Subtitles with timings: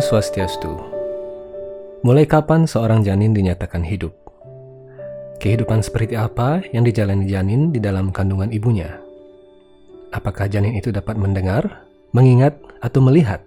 [0.00, 0.72] Swastiastu.
[2.00, 4.16] Mulai kapan seorang janin dinyatakan hidup?
[5.36, 8.96] Kehidupan seperti apa yang dijalani janin di dalam kandungan ibunya?
[10.10, 11.84] Apakah janin itu dapat mendengar,
[12.16, 13.44] mengingat, atau melihat?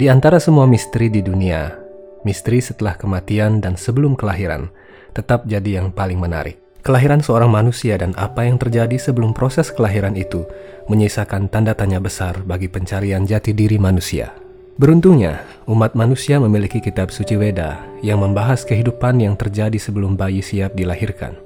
[0.00, 1.76] Di antara semua misteri di dunia,
[2.24, 4.72] misteri setelah kematian dan sebelum kelahiran
[5.12, 6.56] tetap jadi yang paling menarik.
[6.82, 10.42] Kelahiran seorang manusia dan apa yang terjadi sebelum proses kelahiran itu
[10.90, 14.41] menyisakan tanda tanya besar bagi pencarian jati diri manusia.
[14.80, 20.72] Beruntungnya, umat manusia memiliki kitab suci Weda yang membahas kehidupan yang terjadi sebelum bayi siap
[20.72, 21.36] dilahirkan.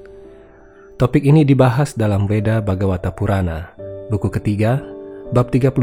[0.94, 3.74] Topik ini dibahas dalam Weda Bhagavata Purana,
[4.14, 4.78] buku ketiga,
[5.34, 5.74] bab 31,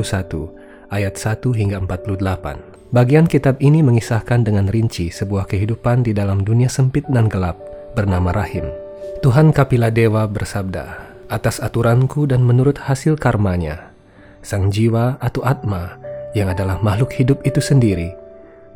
[0.88, 2.96] ayat 1 hingga 48.
[2.96, 7.60] Bagian kitab ini mengisahkan dengan rinci sebuah kehidupan di dalam dunia sempit dan gelap
[7.92, 8.72] bernama rahim.
[9.20, 13.92] Tuhan Kapila Dewa bersabda, atas aturanku dan menurut hasil karmanya,
[14.39, 16.03] sang jiwa atau atma
[16.34, 18.14] yang adalah makhluk hidup itu sendiri,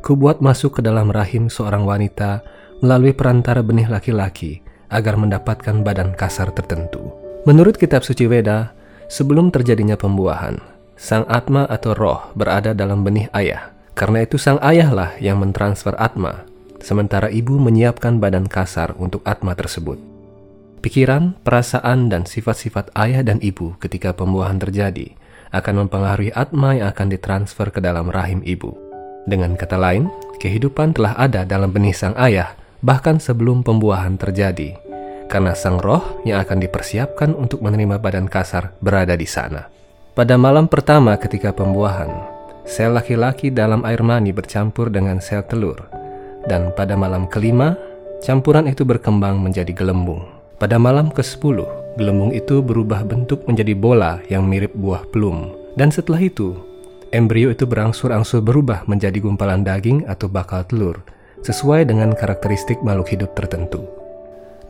[0.00, 2.42] kubuat masuk ke dalam rahim seorang wanita
[2.80, 7.12] melalui perantara benih laki-laki agar mendapatkan badan kasar tertentu.
[7.44, 8.72] Menurut kitab suci Weda,
[9.10, 10.58] sebelum terjadinya pembuahan,
[10.94, 13.74] sang atma atau roh berada dalam benih ayah.
[13.98, 16.46] Karena itu sang ayahlah yang mentransfer atma,
[16.78, 19.98] sementara ibu menyiapkan badan kasar untuk atma tersebut.
[20.78, 25.18] Pikiran, perasaan, dan sifat-sifat ayah dan ibu ketika pembuahan terjadi
[25.54, 28.76] akan mempengaruhi atma yang akan ditransfer ke dalam rahim ibu.
[29.28, 30.08] Dengan kata lain,
[30.40, 34.78] kehidupan telah ada dalam benih sang ayah bahkan sebelum pembuahan terjadi,
[35.26, 39.66] karena sang roh yang akan dipersiapkan untuk menerima badan kasar berada di sana.
[40.14, 42.10] Pada malam pertama ketika pembuahan,
[42.66, 45.86] sel laki-laki dalam air mani bercampur dengan sel telur,
[46.46, 47.74] dan pada malam kelima,
[48.22, 50.26] campuran itu berkembang menjadi gelembung.
[50.58, 51.62] Pada malam ke-10,
[51.98, 55.50] gelembung itu berubah bentuk menjadi bola yang mirip buah plum.
[55.74, 56.54] Dan setelah itu,
[57.10, 61.02] embrio itu berangsur-angsur berubah menjadi gumpalan daging atau bakal telur,
[61.42, 63.82] sesuai dengan karakteristik makhluk hidup tertentu.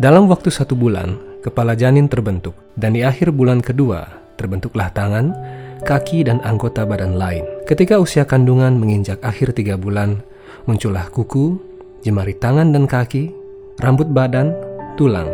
[0.00, 5.34] Dalam waktu satu bulan, kepala janin terbentuk, dan di akhir bulan kedua, terbentuklah tangan,
[5.82, 7.44] kaki, dan anggota badan lain.
[7.66, 10.22] Ketika usia kandungan menginjak akhir tiga bulan,
[10.70, 11.58] muncullah kuku,
[12.06, 13.34] jemari tangan dan kaki,
[13.82, 14.54] rambut badan,
[14.94, 15.26] tulang,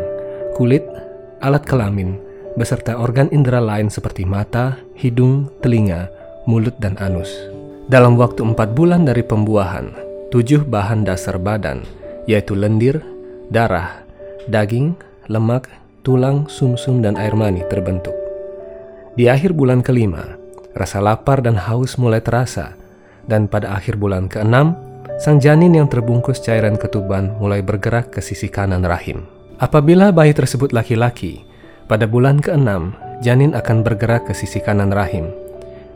[0.56, 0.84] kulit,
[1.44, 2.16] alat kelamin,
[2.56, 6.08] beserta organ indera lain seperti mata, hidung, telinga,
[6.48, 7.28] mulut, dan anus.
[7.92, 9.92] Dalam waktu empat bulan dari pembuahan,
[10.32, 11.84] tujuh bahan dasar badan,
[12.24, 13.04] yaitu lendir,
[13.52, 14.00] darah,
[14.48, 14.96] daging,
[15.28, 15.68] lemak,
[16.00, 18.16] tulang, sumsum, -sum, dan air mani terbentuk.
[19.14, 20.40] Di akhir bulan kelima,
[20.72, 22.72] rasa lapar dan haus mulai terasa,
[23.28, 24.74] dan pada akhir bulan keenam,
[25.20, 29.33] sang janin yang terbungkus cairan ketuban mulai bergerak ke sisi kanan rahim.
[29.62, 31.46] Apabila bayi tersebut laki-laki,
[31.86, 32.90] pada bulan ke-6,
[33.22, 35.30] janin akan bergerak ke sisi kanan rahim,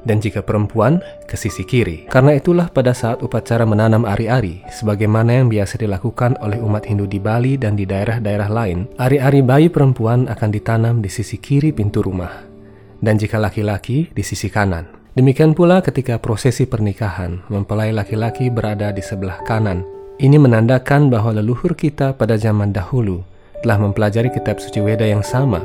[0.07, 2.07] dan jika perempuan, ke sisi kiri.
[2.07, 7.19] Karena itulah pada saat upacara menanam ari-ari, sebagaimana yang biasa dilakukan oleh umat Hindu di
[7.19, 12.47] Bali dan di daerah-daerah lain, ari-ari bayi perempuan akan ditanam di sisi kiri pintu rumah,
[13.03, 14.87] dan jika laki-laki, di sisi kanan.
[15.19, 19.83] Demikian pula ketika prosesi pernikahan, mempelai laki-laki berada di sebelah kanan.
[20.23, 23.27] Ini menandakan bahwa leluhur kita pada zaman dahulu
[23.65, 25.65] telah mempelajari kitab suci Weda yang sama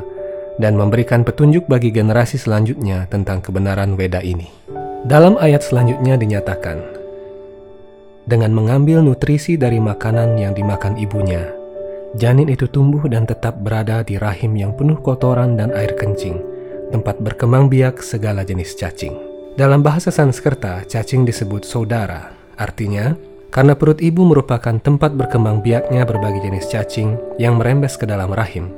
[0.58, 4.50] dan memberikan petunjuk bagi generasi selanjutnya tentang kebenaran Weda ini.
[5.04, 6.80] Dalam ayat selanjutnya dinyatakan,
[8.24, 11.44] dengan mengambil nutrisi dari makanan yang dimakan ibunya,
[12.16, 16.40] janin itu tumbuh dan tetap berada di rahim yang penuh kotoran dan air kencing,
[16.88, 19.12] tempat berkembang biak segala jenis cacing.
[19.60, 23.12] Dalam bahasa Sanskerta, cacing disebut saudara, artinya
[23.54, 28.74] karena perut ibu merupakan tempat berkembang biaknya berbagai jenis cacing yang merembes ke dalam rahim,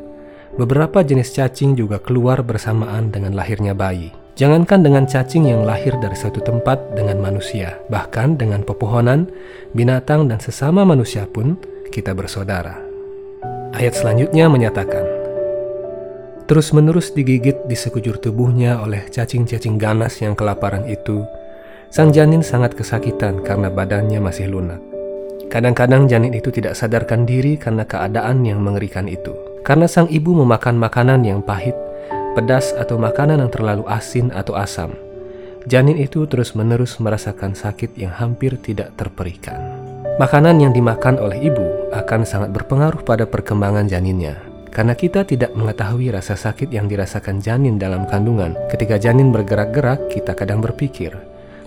[0.60, 4.12] beberapa jenis cacing juga keluar bersamaan dengan lahirnya bayi.
[4.36, 9.32] Jangankan dengan cacing yang lahir dari satu tempat dengan manusia, bahkan dengan pepohonan,
[9.72, 11.56] binatang, dan sesama manusia pun
[11.88, 12.76] kita bersaudara.
[13.72, 15.08] Ayat selanjutnya menyatakan,
[16.46, 21.24] Terus-menerus digigit di sekujur tubuhnya oleh cacing-cacing ganas yang kelaparan itu,
[21.88, 24.82] Sang janin sangat kesakitan karena badannya masih lunak.
[25.46, 29.30] Kadang-kadang janin itu tidak sadarkan diri karena keadaan yang mengerikan itu.
[29.62, 31.74] Karena sang ibu memakan makanan yang pahit,
[32.34, 34.94] pedas atau makanan yang terlalu asin atau asam.
[35.66, 39.58] Janin itu terus-menerus merasakan sakit yang hampir tidak terperikan.
[40.18, 44.38] Makanan yang dimakan oleh ibu akan sangat berpengaruh pada perkembangan janinnya.
[44.70, 50.36] Karena kita tidak mengetahui rasa sakit yang dirasakan janin dalam kandungan, ketika janin bergerak-gerak, kita
[50.36, 51.16] kadang berpikir,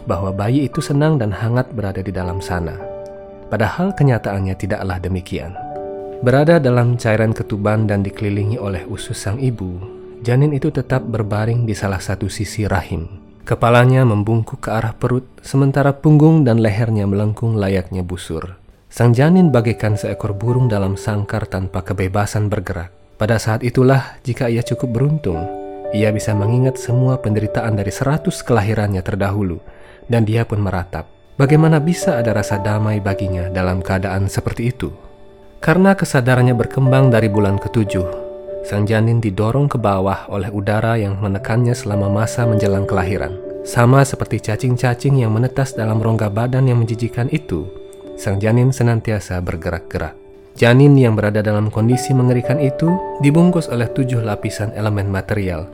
[0.10, 2.74] bahwa bayi itu senang dan hangat berada di dalam sana.
[3.54, 5.54] Padahal kenyataannya tidaklah demikian.
[6.26, 9.78] Berada dalam cairan ketuban dan dikelilingi oleh usus sang ibu,
[10.26, 13.08] janin itu tetap berbaring di salah satu sisi rahim.
[13.46, 18.58] Kepalanya membungkuk ke arah perut, sementara punggung dan lehernya melengkung layaknya busur.
[18.90, 22.90] Sang janin bagaikan seekor burung dalam sangkar tanpa kebebasan bergerak.
[23.18, 25.40] Pada saat itulah, jika ia cukup beruntung,
[25.90, 29.58] ia bisa mengingat semua penderitaan dari seratus kelahirannya terdahulu,
[30.12, 31.08] dan dia pun meratap.
[31.40, 34.92] Bagaimana bisa ada rasa damai baginya dalam keadaan seperti itu?
[35.64, 38.30] Karena kesadarannya berkembang dari bulan ketujuh,
[38.60, 43.40] Sang janin didorong ke bawah oleh udara yang menekannya selama masa menjelang kelahiran.
[43.64, 47.68] Sama seperti cacing-cacing yang menetas dalam rongga badan yang menjijikan itu,
[48.20, 50.16] sang janin senantiasa bergerak-gerak.
[50.60, 52.92] Janin yang berada dalam kondisi mengerikan itu
[53.24, 55.72] dibungkus oleh tujuh lapisan elemen material,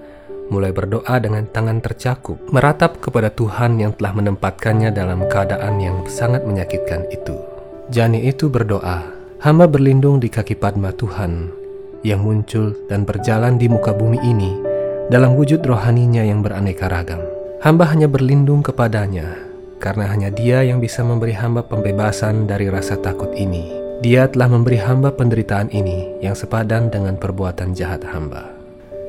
[0.50, 6.46] mulai berdoa dengan tangan tercakup, meratap kepada Tuhan yang telah menempatkannya dalam keadaan yang sangat
[6.46, 7.38] menyakitkan itu.
[7.90, 9.06] Janin itu berdoa,
[9.42, 11.66] hamba berlindung di kaki Padma Tuhan
[12.06, 14.54] yang muncul dan berjalan di muka bumi ini
[15.10, 17.22] dalam wujud rohaninya yang beraneka ragam.
[17.66, 19.38] Hamba hanya berlindung kepadanya,
[19.82, 23.70] karena hanya dia yang bisa memberi hamba pembebasan dari rasa takut ini.
[24.06, 28.55] Dia telah memberi hamba penderitaan ini yang sepadan dengan perbuatan jahat hamba.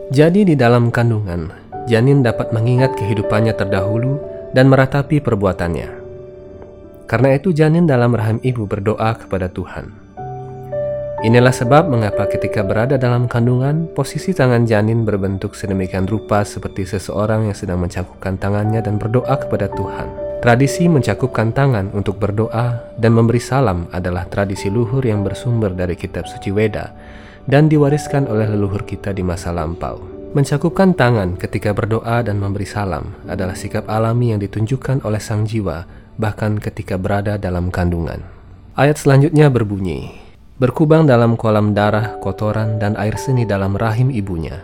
[0.06, 1.50] Jadi di dalam kandungan,
[1.90, 4.22] janin dapat mengingat kehidupannya terdahulu
[4.54, 5.90] dan meratapi perbuatannya.
[7.10, 9.90] Karena itu janin dalam rahim ibu berdoa kepada Tuhan.
[11.26, 17.50] Inilah sebab mengapa ketika berada dalam kandungan, posisi tangan janin berbentuk sedemikian rupa seperti seseorang
[17.50, 20.38] yang sedang mencakupkan tangannya dan berdoa kepada Tuhan.
[20.38, 26.30] Tradisi mencakupkan tangan untuk berdoa dan memberi salam adalah tradisi luhur yang bersumber dari kitab
[26.30, 26.94] suci Weda
[27.46, 30.02] dan diwariskan oleh leluhur kita di masa lampau.
[30.37, 35.88] Mencakupkan tangan ketika berdoa dan memberi salam adalah sikap alami yang ditunjukkan oleh sang jiwa
[36.20, 38.20] bahkan ketika berada dalam kandungan.
[38.76, 40.12] Ayat selanjutnya berbunyi,
[40.60, 44.60] berkubang dalam kolam darah, kotoran, dan air seni dalam rahim ibunya.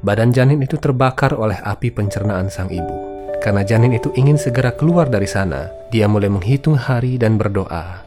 [0.00, 3.12] Badan janin itu terbakar oleh api pencernaan sang ibu.
[3.42, 8.06] Karena janin itu ingin segera keluar dari sana, dia mulai menghitung hari dan berdoa,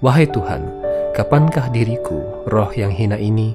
[0.00, 3.54] "Wahai Tuhan, kapankah diriku, roh yang hina ini,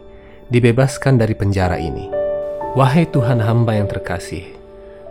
[0.52, 2.12] dibebaskan dari penjara ini?
[2.76, 4.44] Wahai Tuhan hamba yang terkasih,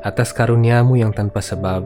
[0.05, 1.81] atas karuniamu yang tanpa sebab,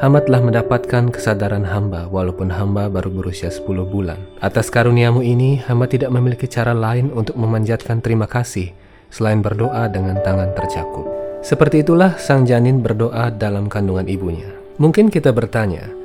[0.00, 4.16] hamba telah mendapatkan kesadaran hamba walaupun hamba baru berusia 10 bulan.
[4.40, 8.72] Atas karuniamu ini, hamba tidak memiliki cara lain untuk memanjatkan terima kasih
[9.12, 11.04] selain berdoa dengan tangan tercakup.
[11.44, 14.48] Seperti itulah sang janin berdoa dalam kandungan ibunya.
[14.80, 15.99] Mungkin kita bertanya,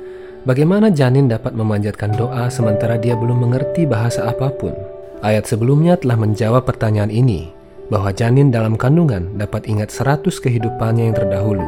[0.46, 4.72] bagaimana janin dapat memanjatkan doa sementara dia belum mengerti bahasa apa pun?
[5.20, 7.50] Ayat sebelumnya telah menjawab pertanyaan ini,
[7.90, 11.66] bahwa janin dalam kandungan dapat ingat seratus kehidupannya yang terdahulu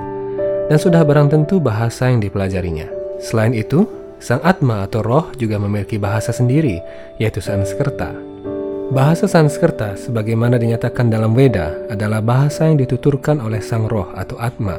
[0.68, 2.86] dan sudah barang tentu bahasa yang dipelajarinya.
[3.18, 3.88] Selain itu,
[4.20, 6.78] sang Atma atau roh juga memiliki bahasa sendiri,
[7.16, 8.12] yaitu Sanskerta.
[8.92, 14.76] Bahasa Sanskerta, sebagaimana dinyatakan dalam Weda, adalah bahasa yang dituturkan oleh sang roh atau Atma,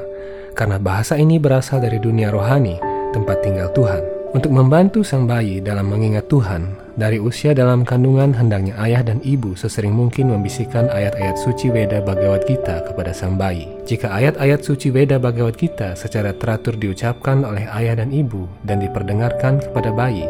[0.53, 2.77] karena bahasa ini berasal dari dunia rohani,
[3.11, 4.01] tempat tinggal Tuhan.
[4.29, 9.57] Untuk membantu sang bayi dalam mengingat Tuhan, dari usia dalam kandungan hendaknya ayah dan ibu
[9.57, 13.65] sesering mungkin membisikkan ayat-ayat suci Weda Bhagavad Gita kepada sang bayi.
[13.89, 19.65] Jika ayat-ayat suci Weda Bhagavad Gita secara teratur diucapkan oleh ayah dan ibu dan diperdengarkan
[19.65, 20.29] kepada bayi,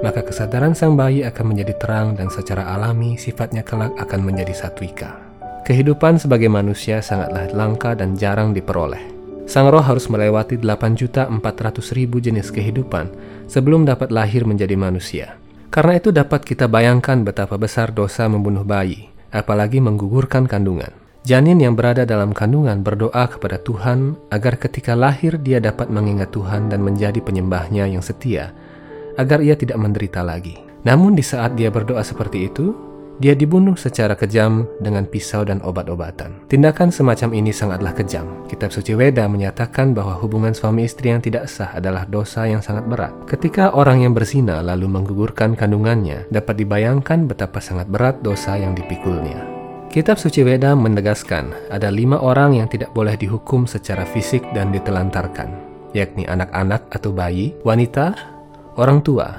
[0.00, 5.20] maka kesadaran sang bayi akan menjadi terang dan secara alami sifatnya kelak akan menjadi satwika.
[5.68, 9.13] Kehidupan sebagai manusia sangatlah langka dan jarang diperoleh.
[9.44, 11.28] Sang roh harus melewati 8.400.000
[12.16, 13.12] jenis kehidupan
[13.44, 15.36] sebelum dapat lahir menjadi manusia.
[15.68, 20.94] Karena itu dapat kita bayangkan betapa besar dosa membunuh bayi, apalagi menggugurkan kandungan.
[21.24, 26.68] Janin yang berada dalam kandungan berdoa kepada Tuhan agar ketika lahir dia dapat mengingat Tuhan
[26.68, 28.52] dan menjadi penyembahnya yang setia,
[29.16, 30.60] agar ia tidak menderita lagi.
[30.84, 32.76] Namun di saat dia berdoa seperti itu,
[33.22, 36.46] dia dibunuh secara kejam dengan pisau dan obat-obatan.
[36.50, 38.46] Tindakan semacam ini sangatlah kejam.
[38.50, 42.86] Kitab suci Weda menyatakan bahwa hubungan suami istri yang tidak sah adalah dosa yang sangat
[42.90, 43.14] berat.
[43.30, 49.54] Ketika orang yang berzina lalu menggugurkan kandungannya, dapat dibayangkan betapa sangat berat dosa yang dipikulnya.
[49.94, 55.54] Kitab suci Weda menegaskan ada lima orang yang tidak boleh dihukum secara fisik dan ditelantarkan,
[55.94, 58.10] yakni anak-anak atau bayi, wanita,
[58.74, 59.38] orang tua,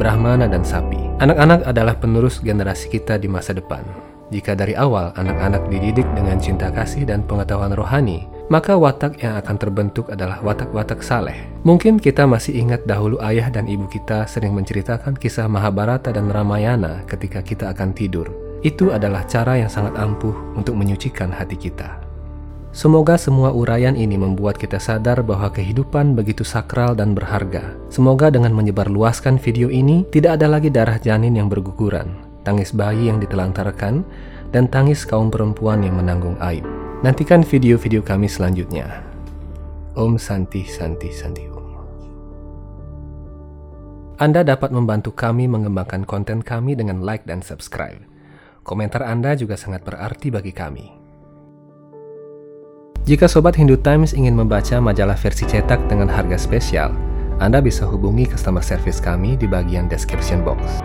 [0.00, 1.09] brahmana, dan sapi.
[1.20, 3.84] Anak-anak adalah penerus generasi kita di masa depan.
[4.32, 9.56] Jika dari awal anak-anak dididik dengan cinta kasih dan pengetahuan rohani, maka watak yang akan
[9.60, 11.36] terbentuk adalah watak-watak saleh.
[11.60, 17.04] Mungkin kita masih ingat dahulu ayah dan ibu kita sering menceritakan kisah Mahabharata dan Ramayana
[17.04, 18.32] ketika kita akan tidur.
[18.64, 21.99] Itu adalah cara yang sangat ampuh untuk menyucikan hati kita.
[22.70, 27.74] Semoga semua uraian ini membuat kita sadar bahwa kehidupan begitu sakral dan berharga.
[27.90, 32.14] Semoga dengan menyebarluaskan video ini, tidak ada lagi darah janin yang berguguran,
[32.46, 34.06] tangis bayi yang ditelantarkan,
[34.54, 36.62] dan tangis kaum perempuan yang menanggung aib.
[37.02, 39.02] Nantikan video-video kami selanjutnya.
[39.98, 41.66] Om Santi Santi Santi Om.
[44.22, 47.98] Anda dapat membantu kami mengembangkan konten kami dengan like dan subscribe.
[48.62, 50.99] Komentar Anda juga sangat berarti bagi kami.
[53.08, 56.92] Jika Sobat Hindu Times ingin membaca majalah versi cetak dengan harga spesial,
[57.40, 60.84] Anda bisa hubungi customer service kami di bagian description box.